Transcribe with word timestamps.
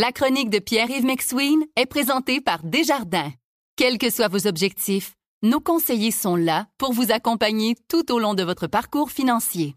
La 0.00 0.12
chronique 0.12 0.48
de 0.48 0.60
Pierre-Yves 0.60 1.04
McSween 1.04 1.58
est 1.74 1.86
présentée 1.86 2.40
par 2.40 2.60
Desjardins. 2.62 3.32
Quels 3.76 3.98
que 3.98 4.10
soient 4.10 4.28
vos 4.28 4.46
objectifs, 4.46 5.14
nos 5.42 5.58
conseillers 5.58 6.12
sont 6.12 6.36
là 6.36 6.66
pour 6.78 6.92
vous 6.92 7.10
accompagner 7.10 7.74
tout 7.88 8.12
au 8.12 8.20
long 8.20 8.34
de 8.34 8.44
votre 8.44 8.68
parcours 8.68 9.10
financier. 9.10 9.74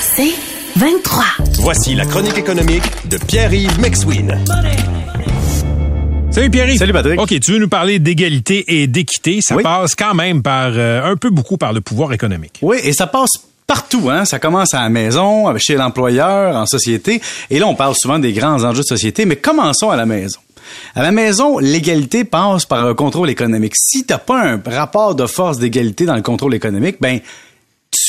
C'est 0.00 0.32
23. 0.76 1.24
Voici 1.58 1.94
la 1.94 2.06
chronique 2.06 2.38
économique 2.38 2.84
de 3.10 3.18
Pierre-Yves 3.18 3.78
McSween. 3.78 4.42
Salut 6.30 6.48
Pierre. 6.48 6.74
Salut 6.78 6.94
Patrick. 6.94 7.20
OK, 7.20 7.38
tu 7.38 7.52
veux 7.52 7.58
nous 7.58 7.68
parler 7.68 7.98
d'égalité 7.98 8.80
et 8.80 8.86
d'équité. 8.86 9.40
Ça 9.42 9.56
Oui. 9.56 9.62
passe 9.62 9.94
quand 9.94 10.14
même 10.14 10.42
par 10.42 10.70
euh, 10.74 11.02
un 11.04 11.16
peu 11.18 11.28
beaucoup 11.28 11.58
par 11.58 11.74
le 11.74 11.82
pouvoir 11.82 12.14
économique. 12.14 12.60
Oui, 12.62 12.78
et 12.82 12.94
ça 12.94 13.06
passe 13.06 13.32
partout, 13.70 14.10
hein. 14.10 14.24
Ça 14.24 14.40
commence 14.40 14.74
à 14.74 14.80
la 14.82 14.88
maison, 14.88 15.56
chez 15.56 15.76
l'employeur, 15.76 16.56
en 16.56 16.66
société. 16.66 17.22
Et 17.50 17.60
là, 17.60 17.68
on 17.68 17.76
parle 17.76 17.94
souvent 17.96 18.18
des 18.18 18.32
grands 18.32 18.64
enjeux 18.64 18.82
de 18.82 18.86
société, 18.86 19.26
mais 19.26 19.36
commençons 19.36 19.90
à 19.90 19.96
la 19.96 20.06
maison. 20.06 20.40
À 20.96 21.04
la 21.04 21.12
maison, 21.12 21.58
l'égalité 21.58 22.24
passe 22.24 22.66
par 22.66 22.84
un 22.84 22.94
contrôle 22.94 23.30
économique. 23.30 23.74
Si 23.76 24.04
t'as 24.04 24.18
pas 24.18 24.42
un 24.42 24.60
rapport 24.66 25.14
de 25.14 25.24
force 25.26 25.58
d'égalité 25.58 26.04
dans 26.04 26.16
le 26.16 26.22
contrôle 26.22 26.54
économique, 26.54 26.96
ben, 27.00 27.20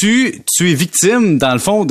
tu, 0.01 0.43
es 0.61 0.73
victime, 0.73 1.37
dans 1.37 1.53
le 1.53 1.59
fond, 1.59 1.85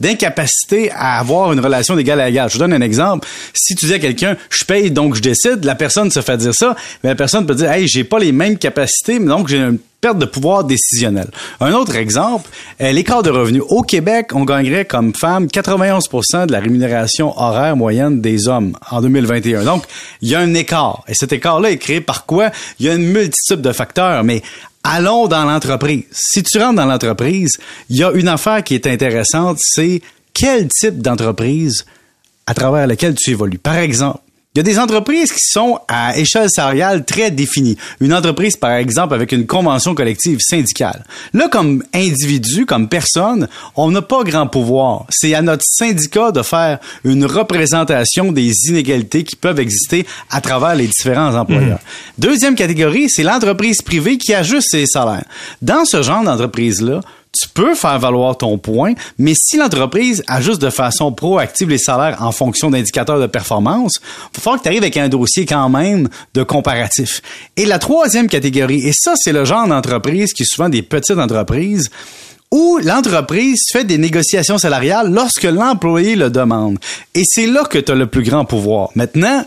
d'incapacité 0.00 0.90
à 0.90 1.18
avoir 1.18 1.52
une 1.52 1.60
relation 1.60 1.94
d'égal 1.94 2.20
à 2.20 2.28
égal. 2.28 2.48
Je 2.48 2.54
te 2.54 2.58
donne 2.58 2.72
un 2.72 2.80
exemple. 2.80 3.28
Si 3.52 3.74
tu 3.76 3.86
dis 3.86 3.94
à 3.94 3.98
quelqu'un, 3.98 4.36
je 4.50 4.64
paye, 4.64 4.90
donc 4.90 5.14
je 5.14 5.22
décide, 5.22 5.64
la 5.64 5.76
personne 5.76 6.10
se 6.10 6.20
fait 6.20 6.36
dire 6.36 6.54
ça, 6.54 6.74
mais 7.02 7.10
la 7.10 7.14
personne 7.14 7.46
peut 7.46 7.54
dire, 7.54 7.70
hey, 7.70 7.86
j'ai 7.86 8.04
pas 8.04 8.18
les 8.18 8.32
mêmes 8.32 8.58
capacités, 8.58 9.18
donc 9.20 9.48
j'ai 9.48 9.58
une 9.58 9.78
perte 10.00 10.18
de 10.18 10.26
pouvoir 10.26 10.64
décisionnel. 10.64 11.28
Un 11.60 11.72
autre 11.72 11.96
exemple, 11.96 12.50
euh, 12.82 12.92
l'écart 12.92 13.22
de 13.22 13.30
revenus. 13.30 13.62
Au 13.68 13.82
Québec, 13.82 14.32
on 14.34 14.44
gagnerait 14.44 14.84
comme 14.84 15.14
femme 15.14 15.46
91% 15.46 16.46
de 16.46 16.52
la 16.52 16.60
rémunération 16.60 17.32
horaire 17.40 17.74
moyenne 17.76 18.20
des 18.20 18.48
hommes 18.48 18.76
en 18.90 19.00
2021. 19.00 19.64
Donc, 19.64 19.84
il 20.20 20.28
y 20.28 20.34
a 20.34 20.40
un 20.40 20.52
écart. 20.52 21.04
Et 21.08 21.14
cet 21.14 21.32
écart-là 21.32 21.70
est 21.70 21.78
créé 21.78 22.02
par 22.02 22.26
quoi? 22.26 22.50
Il 22.80 22.86
y 22.86 22.90
a 22.90 22.94
une 22.94 23.06
multitude 23.06 23.62
de 23.62 23.72
facteurs, 23.72 24.24
mais 24.24 24.42
allons 24.84 25.26
dans 25.26 25.44
l'entreprise. 25.44 26.04
Si 26.12 26.42
tu 26.42 26.58
rentres 26.58 26.76
dans 26.76 26.86
l'entreprise, 26.86 27.58
il 27.88 27.96
y 27.96 28.04
a 28.04 28.12
une 28.12 28.28
affaire 28.28 28.62
qui 28.62 28.74
est 28.74 28.86
intéressante, 28.86 29.58
c'est 29.60 30.02
quel 30.32 30.68
type 30.68 31.00
d'entreprise 31.00 31.84
à 32.46 32.54
travers 32.54 32.86
laquelle 32.86 33.14
tu 33.14 33.30
évolues. 33.30 33.58
Par 33.58 33.76
exemple, 33.76 34.20
il 34.54 34.58
y 34.58 34.60
a 34.60 34.62
des 34.62 34.78
entreprises 34.78 35.32
qui 35.32 35.44
sont 35.44 35.80
à 35.88 36.16
échelle 36.16 36.48
salariale 36.48 37.04
très 37.04 37.32
définie. 37.32 37.76
Une 37.98 38.14
entreprise, 38.14 38.56
par 38.56 38.70
exemple, 38.70 39.12
avec 39.12 39.32
une 39.32 39.46
convention 39.46 39.96
collective 39.96 40.38
syndicale. 40.40 41.04
Là, 41.32 41.48
comme 41.48 41.82
individu, 41.92 42.64
comme 42.64 42.88
personne, 42.88 43.48
on 43.74 43.90
n'a 43.90 44.00
pas 44.00 44.22
grand 44.22 44.46
pouvoir. 44.46 45.06
C'est 45.10 45.34
à 45.34 45.42
notre 45.42 45.64
syndicat 45.66 46.30
de 46.30 46.42
faire 46.42 46.78
une 47.02 47.24
représentation 47.24 48.30
des 48.30 48.52
inégalités 48.68 49.24
qui 49.24 49.34
peuvent 49.34 49.58
exister 49.58 50.06
à 50.30 50.40
travers 50.40 50.76
les 50.76 50.86
différents 50.86 51.34
employeurs. 51.34 51.80
Deuxième 52.18 52.54
catégorie, 52.54 53.10
c'est 53.10 53.24
l'entreprise 53.24 53.82
privée 53.82 54.18
qui 54.18 54.34
ajuste 54.34 54.68
ses 54.70 54.86
salaires. 54.86 55.24
Dans 55.62 55.84
ce 55.84 56.00
genre 56.02 56.22
d'entreprise-là, 56.22 57.00
tu 57.34 57.48
peux 57.48 57.74
faire 57.74 57.98
valoir 57.98 58.36
ton 58.36 58.58
point, 58.58 58.94
mais 59.18 59.32
si 59.36 59.56
l'entreprise 59.56 60.22
ajuste 60.28 60.60
de 60.60 60.70
façon 60.70 61.12
proactive 61.12 61.68
les 61.68 61.78
salaires 61.78 62.18
en 62.20 62.32
fonction 62.32 62.70
d'indicateurs 62.70 63.20
de 63.20 63.26
performance, 63.26 64.00
il 64.00 64.36
va 64.36 64.42
falloir 64.42 64.58
que 64.58 64.62
tu 64.64 64.68
arrives 64.68 64.82
avec 64.82 64.96
un 64.96 65.08
dossier 65.08 65.46
quand 65.46 65.68
même 65.68 66.08
de 66.34 66.42
comparatif. 66.42 67.22
Et 67.56 67.66
la 67.66 67.78
troisième 67.78 68.28
catégorie, 68.28 68.86
et 68.86 68.92
ça, 68.92 69.14
c'est 69.16 69.32
le 69.32 69.44
genre 69.44 69.66
d'entreprise 69.66 70.32
qui 70.32 70.42
est 70.44 70.48
souvent 70.48 70.68
des 70.68 70.82
petites 70.82 71.18
entreprises, 71.18 71.90
où 72.50 72.78
l'entreprise 72.84 73.62
fait 73.72 73.84
des 73.84 73.98
négociations 73.98 74.58
salariales 74.58 75.12
lorsque 75.12 75.42
l'employé 75.42 76.14
le 76.14 76.30
demande. 76.30 76.78
Et 77.14 77.22
c'est 77.24 77.46
là 77.46 77.64
que 77.64 77.78
tu 77.78 77.90
as 77.90 77.96
le 77.96 78.06
plus 78.06 78.22
grand 78.22 78.44
pouvoir. 78.44 78.90
Maintenant, 78.94 79.44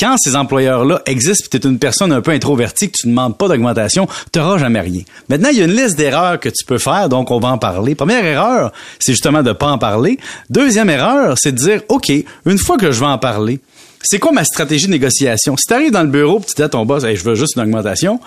quand 0.00 0.16
ces 0.18 0.34
employeurs-là 0.34 1.02
existent, 1.04 1.46
puis 1.50 1.60
tu 1.60 1.66
es 1.66 1.70
une 1.70 1.78
personne 1.78 2.10
un 2.10 2.22
peu 2.22 2.30
introvertie, 2.30 2.90
que 2.90 2.96
tu 2.98 3.06
ne 3.06 3.12
demandes 3.12 3.36
pas 3.36 3.48
d'augmentation, 3.48 4.08
tu 4.32 4.38
n'auras 4.38 4.56
jamais 4.56 4.80
rien. 4.80 5.02
Maintenant, 5.28 5.50
il 5.52 5.58
y 5.58 5.62
a 5.62 5.66
une 5.66 5.76
liste 5.76 5.96
d'erreurs 5.96 6.40
que 6.40 6.48
tu 6.48 6.64
peux 6.64 6.78
faire, 6.78 7.10
donc 7.10 7.30
on 7.30 7.38
va 7.38 7.48
en 7.48 7.58
parler. 7.58 7.94
Première 7.94 8.24
erreur, 8.24 8.72
c'est 8.98 9.12
justement 9.12 9.42
de 9.42 9.48
ne 9.48 9.52
pas 9.52 9.68
en 9.68 9.78
parler. 9.78 10.18
Deuxième 10.48 10.88
erreur, 10.88 11.36
c'est 11.38 11.52
de 11.52 11.58
dire, 11.58 11.82
OK, 11.88 12.10
une 12.46 12.58
fois 12.58 12.78
que 12.78 12.90
je 12.90 13.00
vais 13.00 13.06
en 13.06 13.18
parler, 13.18 13.60
c'est 14.02 14.18
quoi 14.18 14.32
ma 14.32 14.44
stratégie 14.44 14.86
de 14.86 14.92
négociation? 14.92 15.56
Si 15.58 15.66
tu 15.66 15.74
arrives 15.74 15.92
dans 15.92 16.02
le 16.02 16.08
bureau, 16.08 16.40
puis 16.40 16.48
tu 16.48 16.54
dis 16.54 16.62
à 16.62 16.70
ton 16.70 16.86
boss, 16.86 17.04
Hey, 17.04 17.16
je 17.16 17.22
veux 17.22 17.34
juste 17.34 17.56
une 17.56 17.62
augmentation, 17.62 18.18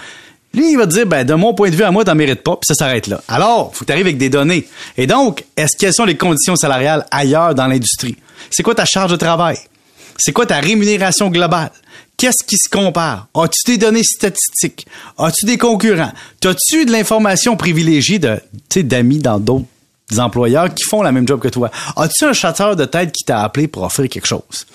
lui, 0.54 0.72
il 0.72 0.78
va 0.78 0.86
te 0.86 0.92
dire, 0.92 1.08
ben, 1.08 1.26
de 1.26 1.34
mon 1.34 1.56
point 1.56 1.72
de 1.72 1.76
vue 1.76 1.84
à 1.84 1.90
moi, 1.90 2.06
t'en 2.06 2.14
mérites 2.14 2.44
pas, 2.44 2.52
puis 2.52 2.68
ça 2.68 2.76
s'arrête 2.76 3.08
là. 3.08 3.22
Alors, 3.28 3.72
faut 3.74 3.80
que 3.80 3.86
tu 3.86 3.92
arrives 3.92 4.06
avec 4.06 4.20
des 4.20 4.30
données. 4.30 4.68
Et 4.98 5.08
donc, 5.08 5.44
est-ce 5.58 5.76
quelles 5.76 5.96
sont 5.96 6.06
les 6.06 6.16
conditions 6.16 6.56
salariales 6.56 7.08
ailleurs 7.10 7.56
dans 7.56 7.66
l'industrie? 7.66 8.16
C'est 8.52 8.62
quoi 8.62 8.76
ta 8.76 8.86
charge 8.86 9.12
de 9.12 9.16
travail? 9.16 9.58
C'est 10.26 10.32
quoi 10.32 10.46
ta 10.46 10.62
rémunération 10.62 11.30
globale? 11.30 11.70
Qu'est-ce 12.16 12.46
qui 12.46 12.56
se 12.56 12.70
compare? 12.70 13.28
As-tu 13.36 13.72
des 13.72 13.78
données 13.78 14.06
statistiques? 14.06 14.88
As-tu 15.18 15.46
des 15.46 15.58
concurrents? 15.58 16.14
As-tu 16.46 16.86
de 16.86 16.94
l'information 16.94 17.58
privilégiée 17.58 18.20
de, 18.20 18.40
d'amis 18.78 19.18
dans 19.18 19.38
d'autres 19.38 19.66
employeurs 20.18 20.74
qui 20.74 20.86
font 20.86 21.02
la 21.02 21.12
même 21.12 21.28
job 21.28 21.42
que 21.42 21.50
toi? 21.50 21.70
As-tu 21.98 22.24
un 22.24 22.32
chasseur 22.32 22.78
de 22.78 22.86
tête 22.86 23.12
qui 23.12 23.26
t'a 23.26 23.44
appelé 23.44 23.68
pour 23.68 23.84
offrir 23.84 24.08
quelque 24.08 24.26
chose? 24.26 24.66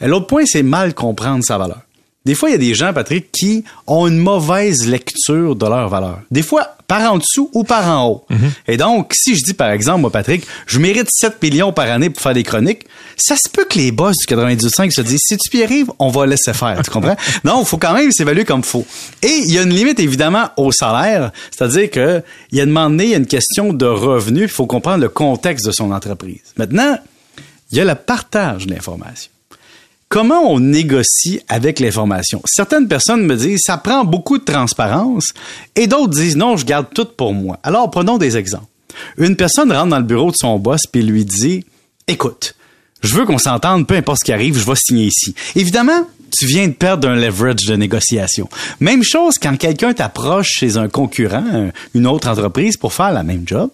L'autre 0.00 0.26
point, 0.26 0.42
c'est 0.44 0.64
mal 0.64 0.92
comprendre 0.92 1.44
sa 1.44 1.56
valeur. 1.56 1.82
Des 2.26 2.34
fois, 2.34 2.48
il 2.48 2.52
y 2.52 2.54
a 2.56 2.58
des 2.58 2.74
gens, 2.74 2.92
Patrick, 2.92 3.30
qui 3.30 3.62
ont 3.86 4.08
une 4.08 4.18
mauvaise 4.18 4.88
lecture 4.88 5.54
de 5.54 5.64
leur 5.64 5.88
valeur. 5.88 6.18
Des 6.32 6.42
fois, 6.42 6.76
par 6.88 7.12
en 7.12 7.18
dessous 7.18 7.50
ou 7.54 7.62
par 7.62 7.88
en 7.88 8.08
haut. 8.08 8.26
Et 8.66 8.76
donc, 8.76 9.12
si 9.14 9.36
je 9.36 9.44
dis, 9.44 9.54
par 9.54 9.70
exemple, 9.70 10.00
moi, 10.00 10.10
Patrick, 10.10 10.44
je 10.66 10.80
mérite 10.80 11.06
7 11.08 11.40
millions 11.40 11.72
par 11.72 11.88
année 11.88 12.10
pour 12.10 12.20
faire 12.20 12.34
des 12.34 12.42
chroniques, 12.42 12.84
ça 13.16 13.36
se 13.36 13.48
peut 13.48 13.64
que 13.64 13.78
les 13.78 13.92
boss 13.92 14.16
du 14.16 14.34
92.5 14.34 14.90
se 14.90 15.02
disent, 15.02 15.20
si 15.22 15.36
tu 15.36 15.56
y 15.56 15.62
arrives, 15.62 15.92
on 16.00 16.08
va 16.08 16.26
laisser 16.26 16.52
faire. 16.52 16.82
Tu 16.82 16.90
comprends? 16.90 17.16
non, 17.44 17.60
il 17.62 17.66
faut 17.66 17.78
quand 17.78 17.94
même 17.94 18.10
s'évaluer 18.10 18.44
comme 18.44 18.64
faut. 18.64 18.84
Et 19.22 19.42
il 19.44 19.52
y 19.52 19.58
a 19.58 19.62
une 19.62 19.72
limite, 19.72 20.00
évidemment, 20.00 20.48
au 20.56 20.72
salaire. 20.72 21.30
C'est-à-dire 21.56 21.88
que, 21.92 22.22
il 22.50 22.58
y 22.58 22.60
a 22.60 22.64
un 22.64 22.66
moment 22.66 22.90
donné, 22.90 23.04
il 23.04 23.10
y 23.10 23.14
a 23.14 23.18
une 23.18 23.26
question 23.26 23.72
de 23.72 23.86
revenu. 23.86 24.42
Il 24.42 24.48
faut 24.48 24.66
comprendre 24.66 25.00
le 25.00 25.08
contexte 25.10 25.64
de 25.64 25.70
son 25.70 25.92
entreprise. 25.92 26.42
Maintenant, 26.56 26.98
il 27.70 27.78
y 27.78 27.80
a 27.80 27.84
le 27.84 27.94
partage 27.94 28.66
de 28.66 28.74
l'information. 28.74 29.30
Comment 30.08 30.52
on 30.52 30.60
négocie 30.60 31.40
avec 31.48 31.80
l'information? 31.80 32.40
Certaines 32.46 32.86
personnes 32.86 33.26
me 33.26 33.34
disent, 33.36 33.62
ça 33.64 33.76
prend 33.76 34.04
beaucoup 34.04 34.38
de 34.38 34.44
transparence, 34.44 35.32
et 35.74 35.86
d'autres 35.88 36.14
disent, 36.14 36.36
non, 36.36 36.56
je 36.56 36.64
garde 36.64 36.86
tout 36.94 37.06
pour 37.16 37.34
moi. 37.34 37.58
Alors, 37.64 37.90
prenons 37.90 38.16
des 38.16 38.36
exemples. 38.36 38.66
Une 39.18 39.36
personne 39.36 39.72
rentre 39.72 39.88
dans 39.88 39.98
le 39.98 40.04
bureau 40.04 40.30
de 40.30 40.36
son 40.36 40.58
boss 40.58 40.82
puis 40.90 41.02
lui 41.02 41.24
dit, 41.24 41.64
écoute, 42.06 42.54
je 43.02 43.14
veux 43.14 43.26
qu'on 43.26 43.38
s'entende, 43.38 43.86
peu 43.86 43.94
importe 43.96 44.20
ce 44.20 44.24
qui 44.24 44.32
arrive, 44.32 44.56
je 44.58 44.64
vais 44.64 44.74
signer 44.76 45.06
ici. 45.06 45.34
Évidemment, 45.54 46.06
tu 46.36 46.46
viens 46.46 46.66
de 46.68 46.72
perdre 46.72 47.08
un 47.08 47.16
leverage 47.16 47.64
de 47.66 47.74
négociation. 47.76 48.48
Même 48.80 49.02
chose 49.02 49.38
quand 49.38 49.56
quelqu'un 49.58 49.92
t'approche 49.92 50.50
chez 50.50 50.76
un 50.76 50.88
concurrent, 50.88 51.44
un- 51.52 51.70
une 51.94 52.06
autre 52.06 52.28
entreprise 52.28 52.76
pour 52.76 52.92
faire 52.92 53.12
la 53.12 53.22
même 53.22 53.42
job 53.46 53.70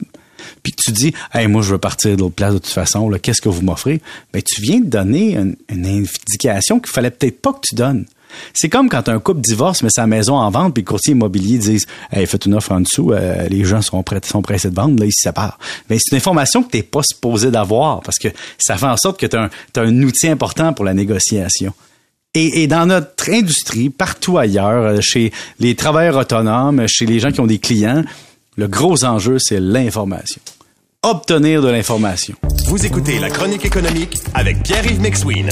puis 0.62 0.72
que 0.72 0.80
tu 0.84 0.92
dis, 0.92 1.12
hey, 1.34 1.46
moi, 1.46 1.62
je 1.62 1.72
veux 1.72 1.78
partir 1.78 2.16
de 2.16 2.20
l'autre 2.20 2.34
place 2.34 2.54
de 2.54 2.58
toute 2.58 2.66
façon, 2.68 3.10
qu'est-ce 3.22 3.40
que 3.40 3.48
vous 3.48 3.62
m'offrez? 3.62 4.00
Ben, 4.32 4.42
tu 4.42 4.62
viens 4.62 4.80
de 4.80 4.86
donner 4.86 5.36
une, 5.36 5.56
indication 5.68 6.80
qu'il 6.80 6.92
fallait 6.92 7.10
peut-être 7.10 7.40
pas 7.40 7.52
que 7.52 7.60
tu 7.62 7.74
donnes. 7.74 8.06
C'est 8.54 8.68
comme 8.68 8.88
quand 8.88 9.08
un 9.08 9.18
couple 9.18 9.40
divorce, 9.40 9.82
met 9.82 9.90
sa 9.90 10.06
maison 10.06 10.36
en 10.36 10.50
vente, 10.50 10.74
puis 10.74 10.82
le 10.82 10.86
courtier 10.86 11.12
immobilier 11.12 11.58
dit 11.58 11.84
Hey, 12.10 12.26
faites 12.26 12.46
une 12.46 12.54
offre 12.54 12.72
en 12.72 12.80
dessous, 12.80 13.12
euh, 13.12 13.46
les 13.48 13.64
gens 13.64 13.82
sont 13.82 14.02
prêts, 14.02 14.20
sont 14.24 14.42
pressés 14.42 14.70
de 14.70 14.74
vendre, 14.74 14.98
là, 14.98 15.06
ils 15.06 15.12
se 15.12 15.28
séparent. 15.28 15.58
Mais 15.90 15.98
c'est 15.98 16.12
une 16.12 16.18
information 16.18 16.62
que 16.62 16.70
tu 16.70 16.78
n'es 16.78 16.82
pas 16.82 17.02
supposé 17.02 17.50
d'avoir, 17.50 18.00
parce 18.00 18.18
que 18.18 18.28
ça 18.58 18.76
fait 18.76 18.86
en 18.86 18.96
sorte 18.96 19.20
que 19.20 19.26
tu 19.26 19.36
as, 19.36 19.50
un 19.76 20.02
outil 20.02 20.28
important 20.28 20.72
pour 20.72 20.84
la 20.84 20.94
négociation. 20.94 21.74
Et, 22.34 22.62
et 22.62 22.66
dans 22.66 22.86
notre 22.86 23.30
industrie, 23.30 23.90
partout 23.90 24.38
ailleurs, 24.38 24.84
euh, 24.84 24.98
chez 25.02 25.32
les 25.60 25.74
travailleurs 25.74 26.16
autonomes, 26.16 26.86
chez 26.88 27.04
les 27.04 27.20
gens 27.20 27.30
qui 27.30 27.40
ont 27.40 27.46
des 27.46 27.58
clients, 27.58 28.02
le 28.56 28.68
gros 28.68 29.04
enjeu, 29.04 29.38
c'est 29.38 29.60
l'information. 29.60 30.40
Obtenir 31.02 31.62
de 31.62 31.68
l'information. 31.68 32.36
Vous 32.66 32.84
écoutez 32.84 33.18
la 33.18 33.30
chronique 33.30 33.64
économique 33.64 34.18
avec 34.34 34.62
Pierre-Yves 34.62 35.00
McSween. 35.00 35.50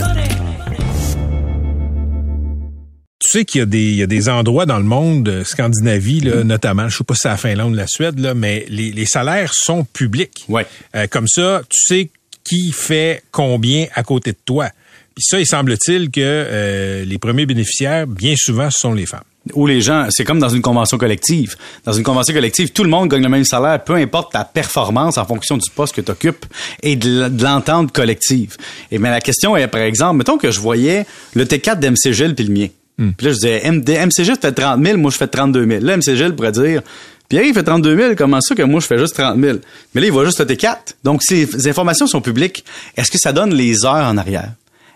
Tu 3.18 3.38
sais 3.38 3.44
qu'il 3.44 3.60
y 3.60 3.62
a 3.62 3.66
des, 3.66 3.78
il 3.78 3.96
y 3.96 4.02
a 4.02 4.06
des 4.06 4.28
endroits 4.28 4.66
dans 4.66 4.78
le 4.78 4.84
monde, 4.84 5.28
euh, 5.28 5.44
Scandinavie, 5.44 6.20
là, 6.20 6.44
notamment, 6.44 6.88
je 6.88 6.98
sais 6.98 7.04
pas 7.04 7.14
si 7.14 7.20
c'est 7.22 7.28
la 7.28 7.36
Finlande 7.36 7.72
ou 7.72 7.76
la 7.76 7.86
Suède, 7.86 8.18
là, 8.18 8.34
mais 8.34 8.66
les, 8.68 8.92
les 8.92 9.06
salaires 9.06 9.52
sont 9.54 9.84
publics. 9.84 10.44
Ouais. 10.48 10.66
Euh, 10.94 11.06
comme 11.06 11.28
ça, 11.28 11.62
tu 11.68 11.78
sais 11.82 12.10
qui 12.44 12.72
fait 12.72 13.22
combien 13.30 13.86
à 13.94 14.02
côté 14.02 14.32
de 14.32 14.38
toi. 14.44 14.70
Puis 15.14 15.24
ça, 15.24 15.38
il 15.38 15.46
semble-t-il 15.46 16.10
que 16.10 16.20
euh, 16.20 17.04
les 17.04 17.18
premiers 17.18 17.46
bénéficiaires, 17.46 18.06
bien 18.06 18.34
souvent, 18.36 18.70
ce 18.70 18.78
sont 18.80 18.94
les 18.94 19.06
femmes. 19.06 19.20
Où 19.54 19.66
les 19.66 19.80
gens, 19.80 20.06
c'est 20.10 20.24
comme 20.24 20.38
dans 20.38 20.50
une 20.50 20.60
convention 20.60 20.98
collective. 20.98 21.56
Dans 21.84 21.92
une 21.92 22.02
convention 22.02 22.34
collective, 22.34 22.72
tout 22.72 22.84
le 22.84 22.90
monde 22.90 23.08
gagne 23.08 23.22
le 23.22 23.28
même 23.28 23.44
salaire, 23.44 23.82
peu 23.82 23.94
importe 23.94 24.32
ta 24.32 24.44
performance 24.44 25.16
en 25.16 25.24
fonction 25.24 25.56
du 25.56 25.70
poste 25.70 25.94
que 25.94 26.02
tu 26.02 26.10
occupes 26.10 26.44
et 26.82 26.94
de 26.96 27.30
l'entente 27.42 27.90
collective. 27.92 28.56
Et 28.90 28.98
mais 28.98 29.10
la 29.10 29.20
question 29.20 29.56
est, 29.56 29.66
par 29.66 29.80
exemple, 29.80 30.18
mettons 30.18 30.36
que 30.36 30.50
je 30.50 30.60
voyais 30.60 31.06
le 31.34 31.44
T4 31.44 31.78
d'MC 31.78 32.12
Gilles 32.12 32.34
puis 32.34 32.44
le 32.44 32.52
mien. 32.52 32.68
Puis 33.16 33.26
là, 33.26 33.32
je 33.32 33.36
disais, 33.36 33.70
MD, 33.70 33.88
MC 33.96 34.24
Gilles 34.24 34.36
fait 34.40 34.52
30 34.52 34.84
000, 34.84 34.98
moi 34.98 35.10
je 35.10 35.16
fais 35.16 35.26
32 35.26 35.66
000. 35.66 35.82
Là, 35.82 35.96
MC 35.96 36.16
Gilles 36.16 36.34
pourrait 36.34 36.52
dire, 36.52 36.82
Pierre, 37.30 37.44
il 37.44 37.54
fait 37.54 37.62
32 37.62 37.96
000, 37.96 38.14
comment 38.16 38.40
ça 38.40 38.56
que 38.56 38.62
moi, 38.62 38.80
je 38.80 38.86
fais 38.88 38.98
juste 38.98 39.14
30 39.14 39.40
000? 39.40 39.58
Mais 39.94 40.00
là, 40.00 40.06
il 40.08 40.12
voit 40.12 40.24
juste 40.24 40.40
le 40.40 40.46
T4. 40.46 40.76
Donc, 41.04 41.22
ces 41.22 41.68
informations 41.68 42.08
sont 42.08 42.20
publiques. 42.20 42.64
Est-ce 42.96 43.08
que 43.08 43.18
ça 43.18 43.32
donne 43.32 43.54
les 43.54 43.86
heures 43.86 44.04
en 44.04 44.16
arrière? 44.16 44.50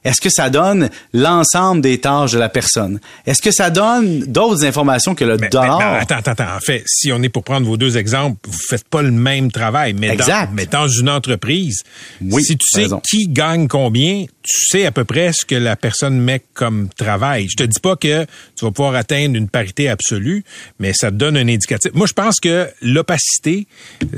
Est-ce 0.04 0.20
que 0.20 0.30
ça 0.30 0.50
donne 0.50 0.90
l'ensemble 1.12 1.80
des 1.80 1.98
tâches 1.98 2.32
de 2.32 2.38
la 2.38 2.48
personne? 2.48 3.00
Est-ce 3.26 3.40
que 3.40 3.50
ça 3.50 3.70
donne 3.70 4.20
d'autres 4.20 4.64
informations 4.64 5.14
que 5.14 5.24
le 5.24 5.36
dollar? 5.36 5.80
attends, 5.80 6.16
attends, 6.16 6.32
attends. 6.32 6.56
En 6.56 6.60
fait, 6.60 6.82
si 6.86 7.10
on 7.12 7.22
est 7.22 7.28
pour 7.28 7.42
prendre 7.42 7.66
vos 7.66 7.76
deux 7.76 7.96
exemples, 7.96 8.36
vous 8.46 8.58
faites 8.68 8.86
pas 8.88 9.02
le 9.02 9.10
même 9.10 9.50
travail. 9.50 9.94
Mais 9.94 10.08
exact. 10.08 10.50
Dans, 10.50 10.54
mais 10.54 10.66
dans 10.66 10.88
une 10.88 11.08
entreprise, 11.08 11.82
oui, 12.20 12.44
si 12.44 12.56
tu 12.56 12.66
sais 12.68 12.86
qui 13.08 13.28
gagne 13.28 13.66
combien, 13.66 14.26
tu 14.44 14.66
sais 14.66 14.84
à 14.84 14.90
peu 14.90 15.04
près 15.04 15.32
ce 15.32 15.46
que 15.46 15.54
la 15.54 15.74
personne 15.74 16.20
met 16.20 16.42
comme 16.52 16.88
travail. 16.96 17.48
Je 17.48 17.56
te 17.56 17.62
dis 17.62 17.80
pas 17.80 17.96
que 17.96 18.24
tu 18.56 18.64
vas 18.64 18.70
pouvoir 18.70 18.94
atteindre 18.94 19.36
une 19.36 19.48
parité 19.48 19.88
absolue, 19.88 20.44
mais 20.78 20.92
ça 20.92 21.10
te 21.10 21.16
donne 21.16 21.38
un 21.38 21.48
indicatif. 21.48 21.92
Moi, 21.94 22.06
je 22.06 22.12
pense 22.12 22.40
que 22.40 22.68
l'opacité, 22.82 23.66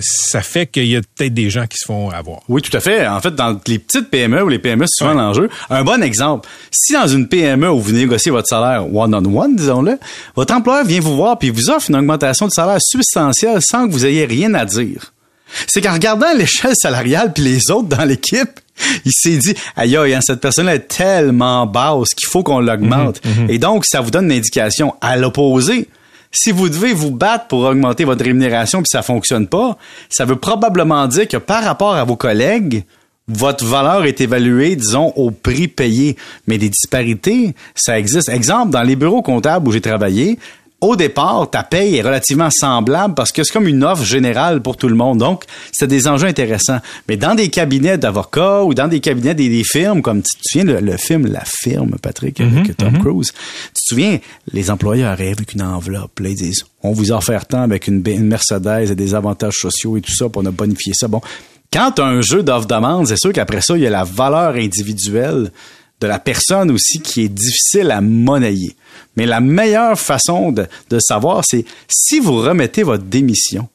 ça 0.01 0.43
fait 0.43 0.67
qu'il 0.67 0.87
y 0.87 0.97
a 0.97 1.01
peut-être 1.01 1.33
des 1.33 1.49
gens 1.49 1.67
qui 1.67 1.79
se 1.79 1.87
font 1.87 2.11
avoir. 2.11 2.41
Oui, 2.49 2.61
tout 2.61 2.77
à 2.77 2.81
fait. 2.81 3.07
En 3.07 3.21
fait, 3.21 3.35
dans 3.37 3.61
les 3.69 3.79
petites 3.79 4.11
PME 4.11 4.43
ou 4.43 4.49
les 4.49 4.59
PME, 4.59 4.87
c'est 4.89 5.05
souvent 5.05 5.15
l'enjeu. 5.15 5.49
Un 5.71 5.85
bon 5.85 6.03
exemple, 6.03 6.49
si 6.73 6.95
dans 6.95 7.07
une 7.07 7.29
PME 7.29 7.71
où 7.71 7.81
vous 7.81 7.93
négociez 7.93 8.33
votre 8.33 8.49
salaire 8.49 8.93
one-on-one, 8.93 9.55
disons-le, 9.55 9.99
votre 10.35 10.55
employeur 10.55 10.85
vient 10.85 11.01
vous 11.01 11.15
voir 11.15 11.39
puis 11.39 11.51
vous 11.51 11.71
offre 11.71 11.89
une 11.91 11.97
augmentation 11.97 12.47
de 12.47 12.53
salaire 12.53 12.81
substantielle 12.81 13.61
sans 13.61 13.87
que 13.87 13.93
vous 13.93 14.05
ayez 14.05 14.25
rien 14.25 14.55
à 14.55 14.65
dire. 14.65 15.13
C'est 15.67 15.81
qu'en 15.81 15.93
regardant 15.93 16.33
l'échelle 16.37 16.75
salariale 16.75 17.33
puis 17.33 17.45
les 17.45 17.71
autres 17.71 17.89
dans 17.89 18.05
l'équipe, 18.05 18.61
il 19.05 19.13
s'est 19.13 19.37
dit, 19.37 19.55
aïe, 19.77 19.97
aïe, 19.97 20.15
hein, 20.15 20.21
cette 20.21 20.41
personne 20.41 20.69
est 20.69 20.89
tellement 20.89 21.67
basse 21.67 22.11
qu'il 22.15 22.29
faut 22.29 22.43
qu'on 22.43 22.61
l'augmente. 22.61 23.25
Mhm, 23.25 23.45
mhm. 23.45 23.51
Et 23.51 23.59
donc, 23.59 23.85
ça 23.87 24.01
vous 24.01 24.11
donne 24.11 24.27
une 24.27 24.39
indication. 24.39 24.95
À 25.01 25.17
l'opposé, 25.17 25.89
si 26.31 26.53
vous 26.53 26.69
devez 26.69 26.93
vous 26.93 27.11
battre 27.11 27.47
pour 27.47 27.61
augmenter 27.61 28.05
votre 28.05 28.25
rémunération 28.25 28.81
puis 28.81 28.91
ça 28.91 29.03
fonctionne 29.03 29.47
pas, 29.47 29.79
ça 30.11 30.25
veut 30.25 30.37
probablement 30.37 31.07
dire 31.07 31.27
que 31.27 31.37
par 31.39 31.65
rapport 31.65 31.95
à 31.95 32.05
vos 32.05 32.17
collègues, 32.17 32.85
votre 33.29 33.65
valeur 33.65 34.05
est 34.05 34.21
évaluée, 34.21 34.77
disons, 34.77 35.13
au 35.17 35.31
prix 35.31 35.67
payé. 35.69 36.17
Mais 36.47 36.59
des 36.59 36.69
disparités, 36.69 37.55
ça 37.75 37.99
existe. 37.99 38.29
Exemple, 38.29 38.71
dans 38.71 38.83
les 38.83 38.97
bureaux 38.97 39.23
comptables 39.23 39.67
où 39.67 39.73
j'ai 39.73 39.81
travaillé, 39.81 40.39
au 40.83 40.95
départ, 40.95 41.51
ta 41.51 41.63
paye 41.63 41.97
est 41.97 42.03
relativement 42.03 42.51
semblable 42.51 43.15
parce 43.15 43.33
que 43.33 43.43
c'est 43.43 43.53
comme 43.53 43.67
une 43.67 43.83
offre 43.83 44.05
générale 44.05 44.61
pour 44.61 44.77
tout 44.77 44.89
le 44.89 44.95
monde. 44.95 45.19
Donc, 45.19 45.45
c'est 45.73 45.87
des 45.87 46.07
enjeux 46.07 46.29
intéressants. 46.29 46.81
Mais 47.09 47.17
dans 47.17 47.35
des 47.35 47.49
cabinets 47.49 47.97
d'avocats 47.97 48.63
ou 48.63 48.75
dans 48.75 48.87
des 48.87 49.01
cabinets 49.01 49.35
des, 49.35 49.65
firmes, 49.65 50.03
comme 50.03 50.23
tu 50.23 50.37
te 50.37 50.43
souviens 50.43 50.81
le, 50.81 50.97
film 50.99 51.27
La 51.27 51.45
Firme, 51.47 51.97
Patrick, 52.03 52.41
avec 52.41 52.53
Mhm, 52.53 52.75
Tom 52.75 52.99
Cruise, 52.99 53.33
tu 53.33 53.73
te 53.73 53.95
souviens, 53.95 54.19
les 54.53 54.71
employeurs 54.71 55.11
arrivent 55.11 55.37
avec 55.39 55.55
une 55.55 55.63
enveloppe. 55.63 56.21
Là, 56.21 56.29
ils 56.29 56.37
disent, 56.37 56.65
on 56.83 56.93
vous 56.93 57.11
a 57.11 57.17
offert 57.17 57.47
tant 57.47 57.63
avec 57.63 57.87
une, 57.87 58.03
une 58.07 58.27
Mercedes 58.27 58.91
et 58.91 58.95
des 58.95 59.15
avantages 59.15 59.57
sociaux 59.57 59.97
et 59.97 60.03
tout 60.03 60.15
ça, 60.15 60.29
pour 60.29 60.43
on 60.43 60.47
a 60.47 60.51
bonifié 60.51 60.93
ça. 60.95 61.09
Bon, 61.09 61.23
quand 61.73 61.93
tu 61.93 62.03
as 62.03 62.07
un 62.07 62.21
jeu 62.21 62.43
d'offre-demande, 62.43 63.07
c'est 63.07 63.19
sûr 63.19 63.33
qu'après 63.33 63.63
ça, 63.63 63.77
il 63.77 63.83
y 63.83 63.87
a 63.87 63.91
la 63.91 64.05
valeur 64.05 64.55
individuelle 64.55 65.51
de 66.01 66.07
la 66.07 66.19
personne 66.19 66.71
aussi 66.71 67.01
qui 67.01 67.23
est 67.23 67.29
difficile 67.29 67.91
à 67.91 68.01
monnayer. 68.01 68.77
Mais 69.17 69.27
la 69.27 69.41
meilleure 69.41 69.99
façon 69.99 70.53
de, 70.53 70.67
de 70.91 70.99
savoir, 70.99 71.43
c'est 71.47 71.65
si 71.89 72.21
vous 72.21 72.37
remettez 72.41 72.83
votre 72.83 73.05
démission, 73.05 73.69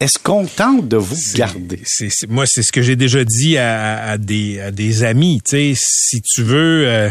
est-ce 0.00 0.18
qu'on 0.18 0.44
tente 0.46 0.88
de 0.88 0.96
vous 0.96 1.16
garder? 1.34 1.80
C'est, 1.84 2.08
c'est, 2.10 2.28
moi, 2.28 2.44
c'est 2.46 2.62
ce 2.62 2.72
que 2.72 2.82
j'ai 2.82 2.96
déjà 2.96 3.24
dit 3.24 3.56
à, 3.56 4.10
à, 4.10 4.18
des, 4.18 4.60
à 4.60 4.70
des 4.70 5.02
amis. 5.02 5.40
Tu 5.44 5.50
sais, 5.50 5.74
si 5.76 6.20
tu 6.22 6.42
veux... 6.42 6.86
Euh, 6.86 7.10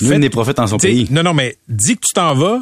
Nul 0.00 0.18
n'est 0.18 0.30
prophète 0.30 0.58
en 0.58 0.66
son 0.66 0.78
pays. 0.78 1.06
Non, 1.10 1.22
non, 1.22 1.34
mais 1.34 1.56
dis 1.68 1.94
que 1.94 2.00
tu 2.00 2.14
t'en 2.14 2.34
vas, 2.34 2.60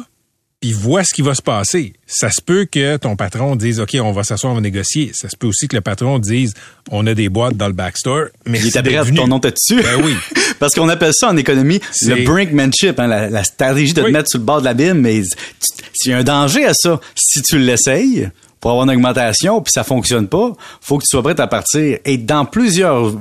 puis 0.61 0.73
vois 0.73 1.03
ce 1.03 1.13
qui 1.13 1.21
va 1.23 1.33
se 1.35 1.41
passer. 1.41 1.93
Ça 2.05 2.29
se 2.29 2.39
peut 2.41 2.65
que 2.71 2.95
ton 2.97 3.15
patron 3.15 3.55
dise 3.55 3.79
OK, 3.79 3.97
on 4.01 4.11
va 4.11 4.23
s'asseoir, 4.23 4.53
on 4.53 4.55
va 4.55 4.61
négocier. 4.61 5.11
Ça 5.13 5.27
se 5.27 5.35
peut 5.35 5.47
aussi 5.47 5.67
que 5.67 5.75
le 5.75 5.81
patron 5.81 6.19
dise 6.19 6.53
on 6.91 7.05
a 7.07 7.13
des 7.15 7.29
boîtes 7.29 7.57
dans 7.57 7.65
le 7.67 7.73
backstore, 7.73 8.27
mais 8.45 8.59
il 8.59 8.71
devenu... 8.71 9.17
ton 9.17 9.27
nom 9.27 9.39
dessus. 9.39 9.81
Ben 9.81 10.01
oui. 10.03 10.13
Parce 10.59 10.75
qu'on 10.75 10.87
appelle 10.89 11.13
ça 11.15 11.29
en 11.29 11.37
économie 11.37 11.79
le 12.03 12.23
brinkmanship, 12.23 12.99
hein, 12.99 13.07
la, 13.07 13.29
la 13.29 13.43
stratégie 13.43 13.93
de 13.93 14.01
Oui. 14.01 14.07
te 14.07 14.13
mettre 14.13 14.29
sur 14.29 14.39
le 14.39 14.45
bord 14.45 14.59
de 14.59 14.65
l'abîme. 14.65 14.99
Mais 15.01 15.21
tu- 15.21 15.83
il 16.05 16.11
y 16.11 16.13
a 16.13 16.17
un 16.19 16.23
danger 16.23 16.65
à 16.65 16.73
ça. 16.75 16.99
Si 17.15 17.41
tu 17.41 17.57
l'essayes 17.57 18.29
pour 18.59 18.69
avoir 18.71 18.83
une 18.85 18.91
augmentation 18.91 19.61
puis 19.61 19.71
ça 19.73 19.83
fonctionne 19.83 20.27
pas, 20.27 20.53
faut 20.81 20.99
que 20.99 21.03
tu 21.03 21.09
sois 21.09 21.23
prêt 21.23 21.39
à 21.41 21.47
partir. 21.47 21.97
Et 22.05 22.17
dans 22.17 22.45
plusieurs 22.45 23.13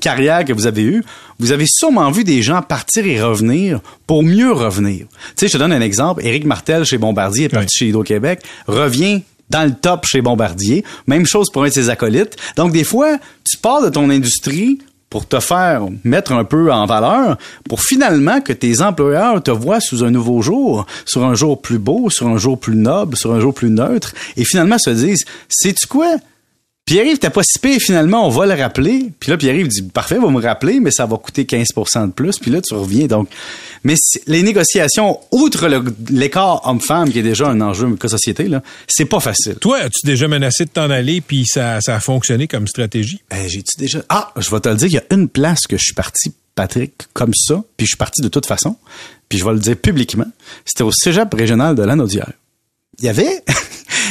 carrières 0.00 0.44
que 0.44 0.52
vous 0.52 0.66
avez 0.66 0.82
eues, 0.82 1.04
vous 1.38 1.52
avez 1.52 1.66
sûrement 1.68 2.10
vu 2.10 2.24
des 2.24 2.42
gens 2.42 2.62
partir 2.62 3.06
et 3.06 3.22
revenir 3.22 3.80
pour 4.06 4.22
mieux 4.22 4.52
revenir. 4.52 5.06
Tu 5.08 5.32
sais, 5.36 5.48
je 5.48 5.52
te 5.52 5.58
donne 5.58 5.72
un 5.72 5.80
exemple. 5.80 6.24
Éric 6.24 6.44
Martel 6.44 6.84
chez 6.84 6.98
Bombardier 6.98 7.44
est 7.44 7.48
parti 7.48 7.66
Oui. 7.66 7.78
chez 7.78 7.88
Hydro-Québec, 7.88 8.40
revient 8.66 9.22
dans 9.50 9.64
le 9.64 9.74
top 9.74 10.06
chez 10.06 10.20
Bombardier. 10.20 10.84
Même 11.06 11.26
chose 11.26 11.50
pour 11.52 11.64
un 11.64 11.68
de 11.68 11.72
ses 11.72 11.90
acolytes. 11.90 12.36
Donc, 12.56 12.72
des 12.72 12.84
fois, 12.84 13.18
tu 13.44 13.56
pars 13.56 13.82
de 13.82 13.88
ton 13.88 14.10
industrie 14.10 14.78
pour 15.08 15.26
te 15.26 15.40
faire 15.40 15.82
mettre 16.04 16.30
un 16.30 16.44
peu 16.44 16.72
en 16.72 16.86
valeur, 16.86 17.36
pour 17.68 17.82
finalement 17.82 18.40
que 18.40 18.52
tes 18.52 18.80
employeurs 18.80 19.42
te 19.42 19.50
voient 19.50 19.80
sous 19.80 20.04
un 20.04 20.10
nouveau 20.12 20.40
jour, 20.40 20.86
sur 21.04 21.24
un 21.24 21.34
jour 21.34 21.60
plus 21.60 21.80
beau, 21.80 22.10
sur 22.10 22.28
un 22.28 22.36
jour 22.38 22.60
plus 22.60 22.76
noble, 22.76 23.16
sur 23.16 23.32
un 23.32 23.40
jour 23.40 23.52
plus 23.52 23.70
neutre, 23.70 24.14
et 24.36 24.44
finalement 24.44 24.78
se 24.78 24.90
disent, 24.90 25.24
sais-tu 25.48 25.88
quoi? 25.88 26.14
Pierre-Yves, 26.90 27.18
t'as 27.20 27.30
pas 27.30 27.44
si 27.44 27.60
pire, 27.60 27.80
finalement, 27.80 28.26
on 28.26 28.30
va 28.30 28.46
le 28.46 28.60
rappeler. 28.60 29.12
Puis 29.20 29.30
là, 29.30 29.36
Pierre-Yves 29.36 29.68
dit, 29.68 29.82
parfait, 29.82 30.18
va 30.18 30.28
me 30.28 30.42
rappeler, 30.42 30.80
mais 30.80 30.90
ça 30.90 31.06
va 31.06 31.18
coûter 31.18 31.44
15% 31.44 32.08
de 32.08 32.10
plus. 32.10 32.40
Puis 32.40 32.50
là, 32.50 32.60
tu 32.60 32.74
reviens. 32.74 33.06
Donc, 33.06 33.28
mais 33.84 33.94
les 34.26 34.42
négociations, 34.42 35.20
outre 35.30 35.68
l'écart 36.10 36.66
homme-femme, 36.66 37.12
qui 37.12 37.20
est 37.20 37.22
déjà 37.22 37.46
un 37.46 37.60
enjeu 37.60 37.86
de 37.88 38.08
société, 38.08 38.48
là, 38.48 38.60
c'est 38.88 39.04
pas 39.04 39.20
facile. 39.20 39.54
Toi, 39.60 39.78
as-tu 39.78 40.04
déjà 40.04 40.26
menacé 40.26 40.64
de 40.64 40.70
t'en 40.70 40.90
aller, 40.90 41.20
puis 41.20 41.44
ça, 41.46 41.80
ça 41.80 41.94
a 41.94 42.00
fonctionné 42.00 42.48
comme 42.48 42.66
stratégie? 42.66 43.22
Ben, 43.30 43.48
j'ai-tu 43.48 43.78
déjà. 43.78 44.02
Ah, 44.08 44.32
je 44.36 44.50
vais 44.50 44.58
te 44.58 44.68
le 44.68 44.74
dire, 44.74 44.88
il 44.88 44.94
y 44.94 44.98
a 44.98 45.04
une 45.12 45.28
place 45.28 45.68
que 45.68 45.76
je 45.76 45.84
suis 45.84 45.94
parti, 45.94 46.34
Patrick, 46.56 47.04
comme 47.12 47.34
ça, 47.36 47.62
puis 47.76 47.86
je 47.86 47.90
suis 47.90 47.98
parti 47.98 48.20
de 48.20 48.26
toute 48.26 48.46
façon, 48.46 48.74
puis 49.28 49.38
je 49.38 49.44
vais 49.44 49.52
le 49.52 49.60
dire 49.60 49.76
publiquement. 49.76 50.26
C'était 50.64 50.82
au 50.82 50.90
cégep 50.90 51.32
régional 51.32 51.76
de 51.76 51.84
Lanaudière. 51.84 52.32
Il 52.98 53.04
y 53.04 53.08
avait. 53.08 53.44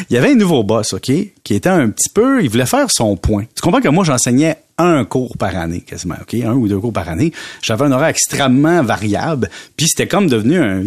Il 0.09 0.15
y 0.15 0.17
avait 0.17 0.31
un 0.31 0.35
nouveau 0.35 0.63
boss, 0.63 0.93
OK, 0.93 1.11
qui 1.43 1.53
était 1.53 1.69
un 1.69 1.89
petit 1.89 2.09
peu, 2.09 2.43
il 2.43 2.49
voulait 2.49 2.65
faire 2.65 2.89
son 2.89 3.15
point. 3.15 3.45
Tu 3.55 3.61
comprends 3.61 3.79
que 3.79 3.89
moi, 3.89 4.03
j'enseignais 4.03 4.57
un 4.79 5.05
cours 5.05 5.37
par 5.37 5.55
année, 5.55 5.81
quasiment, 5.81 6.15
OK, 6.21 6.33
un 6.33 6.53
ou 6.53 6.67
deux 6.67 6.79
cours 6.79 6.93
par 6.93 7.09
année. 7.09 7.31
J'avais 7.61 7.85
un 7.85 7.91
horaire 7.91 8.07
extrêmement 8.07 8.81
variable, 8.81 9.49
puis 9.77 9.87
c'était 9.87 10.07
comme 10.07 10.27
devenu 10.27 10.57
un 10.57 10.81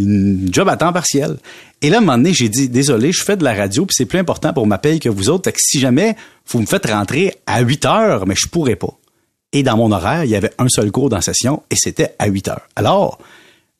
job 0.50 0.68
à 0.68 0.76
temps 0.76 0.92
partiel. 0.92 1.36
Et 1.82 1.90
là, 1.90 1.96
à 1.96 1.98
un 1.98 2.00
moment 2.00 2.16
donné, 2.16 2.32
j'ai 2.32 2.48
dit, 2.48 2.68
désolé, 2.68 3.12
je 3.12 3.22
fais 3.22 3.36
de 3.36 3.44
la 3.44 3.54
radio, 3.54 3.86
puis 3.86 3.94
c'est 3.96 4.06
plus 4.06 4.18
important 4.18 4.52
pour 4.52 4.66
ma 4.66 4.78
paye 4.78 4.98
que 4.98 5.08
vous 5.08 5.30
autres, 5.30 5.44
fait 5.44 5.52
que 5.52 5.60
si 5.60 5.78
jamais 5.78 6.16
vous 6.48 6.60
me 6.60 6.66
faites 6.66 6.86
rentrer 6.86 7.34
à 7.46 7.60
8 7.60 7.84
heures, 7.84 8.26
mais 8.26 8.34
je 8.36 8.48
pourrais 8.48 8.76
pas. 8.76 8.98
Et 9.52 9.62
dans 9.62 9.76
mon 9.76 9.92
horaire, 9.92 10.24
il 10.24 10.30
y 10.30 10.36
avait 10.36 10.52
un 10.58 10.68
seul 10.68 10.90
cours 10.90 11.10
dans 11.10 11.20
session 11.20 11.62
et 11.70 11.76
c'était 11.76 12.14
à 12.18 12.26
8 12.26 12.48
heures. 12.48 12.68
Alors, 12.74 13.18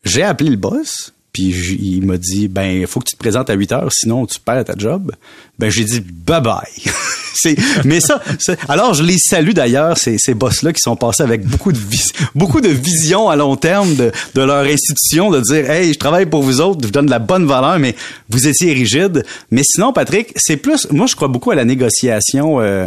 j'ai 0.04 0.22
appelé 0.22 0.50
le 0.50 0.56
boss, 0.56 1.14
puis 1.32 1.52
j- 1.52 1.78
il 1.80 2.06
m'a 2.06 2.16
dit 2.18 2.48
ben 2.48 2.64
il 2.82 2.86
faut 2.86 3.00
que 3.00 3.06
tu 3.08 3.16
te 3.16 3.18
présentes 3.20 3.48
à 3.50 3.54
8 3.54 3.72
heures 3.72 3.92
sinon 3.92 4.26
tu 4.26 4.38
perds 4.38 4.64
ta 4.64 4.74
job. 4.76 5.12
Ben 5.58 5.70
j'ai 5.70 5.84
dit 5.84 6.00
bye 6.00 6.40
bye. 6.40 6.62
c'est 7.34 7.56
mais 7.84 8.00
ça 8.00 8.20
alors 8.68 8.92
je 8.94 9.02
les 9.02 9.16
salue 9.18 9.52
d'ailleurs 9.52 9.96
ces 9.98 10.18
ces 10.18 10.34
boss 10.34 10.62
là 10.62 10.72
qui 10.72 10.80
sont 10.80 10.96
passés 10.96 11.22
avec 11.22 11.44
beaucoup 11.46 11.72
de 11.72 11.78
vis- 11.78 12.12
beaucoup 12.34 12.60
de 12.60 12.68
vision 12.68 13.28
à 13.30 13.36
long 13.36 13.56
terme 13.56 13.94
de, 13.96 14.12
de 14.34 14.42
leur 14.42 14.64
institution 14.64 15.30
de 15.30 15.40
dire 15.40 15.68
hey, 15.70 15.92
je 15.94 15.98
travaille 15.98 16.26
pour 16.26 16.42
vous 16.42 16.60
autres, 16.60 16.80
je 16.82 16.86
vous 16.86 16.92
donne 16.92 17.06
de 17.06 17.10
la 17.10 17.18
bonne 17.18 17.46
valeur 17.46 17.78
mais 17.78 17.96
vous 18.28 18.46
étiez 18.46 18.72
rigide. 18.74 19.24
Mais 19.50 19.62
sinon 19.64 19.92
Patrick, 19.92 20.32
c'est 20.36 20.58
plus 20.58 20.86
moi 20.90 21.06
je 21.06 21.16
crois 21.16 21.28
beaucoup 21.28 21.50
à 21.50 21.54
la 21.54 21.64
négociation 21.64 22.60
euh, 22.60 22.86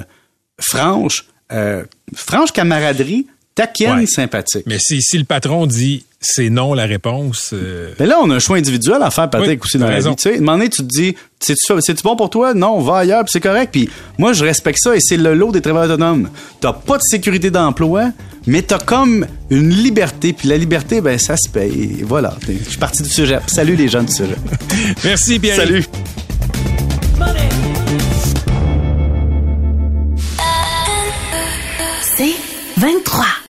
franche 0.62 1.26
euh, 1.52 1.84
franche 2.16 2.52
camaraderie, 2.52 3.28
taquine, 3.56 3.92
Ouais. 3.98 4.06
sympathique. 4.06 4.64
Mais 4.66 4.78
si, 4.80 5.02
si 5.02 5.18
le 5.18 5.26
patron 5.26 5.66
dit 5.68 6.06
c'est 6.28 6.50
non 6.50 6.74
la 6.74 6.86
réponse, 6.86 7.52
euh, 7.54 7.92
Mais 8.00 8.06
là, 8.08 8.18
on 8.22 8.30
a 8.32 8.36
un 8.36 8.40
choix 8.40 8.58
individuel 8.58 8.98
à 9.02 9.12
faire, 9.12 9.30
Patrick, 9.30 9.62
Oui, 9.62 9.66
aussi 9.66 9.78
dans 9.78 9.86
la 9.88 9.94
raison. 9.94 10.10
vie. 10.12 10.16
Tu 10.16 10.22
sais, 10.24 10.34
à 10.34 10.38
un 10.38 10.40
moment 10.40 10.54
donné, 10.58 10.70
tu 10.70 10.82
te 10.82 10.88
dis, 10.88 11.16
c'est-tu 11.40 12.04
bon 12.04 12.16
pour 12.16 12.30
toi? 12.30 12.54
Non, 12.54 12.80
va 12.80 12.98
ailleurs, 13.00 13.24
puis 13.24 13.32
c'est 13.32 13.40
correct. 13.42 13.70
Puis 13.72 13.90
moi, 14.18 14.34
je 14.34 14.44
respecte 14.44 14.80
ça 14.82 14.96
et 14.96 15.00
c'est 15.00 15.18
le 15.18 15.36
lot 15.36 15.52
des 15.52 15.62
travailleurs 15.62 15.94
autonomes. 15.94 16.30
T'as 16.62 16.74
pas 16.74 16.98
de 16.98 17.04
sécurité 17.04 17.52
d'emploi, 17.52 18.10
mais 18.48 18.64
t'as 18.64 18.80
comme 18.80 19.28
une 19.52 19.70
liberté. 19.70 20.34
Puis 20.34 20.48
la 20.50 20.58
liberté, 20.58 21.00
ben, 21.02 21.18
ça 21.20 21.38
se 21.38 21.48
paye. 21.48 21.98
Et 22.00 22.04
voilà. 22.04 22.34
Je 22.48 22.70
suis 22.70 22.78
parti 22.80 23.04
du 23.04 23.10
sujet. 23.10 23.40
Salut 23.48 23.76
les 23.76 23.88
gens 23.88 24.02
du 24.04 24.12
sujet. 24.12 24.36
merci 25.04 25.40
Pierre. 25.40 25.58
Salut. 25.58 25.86
C'est 32.18 32.36
23. 32.78 33.25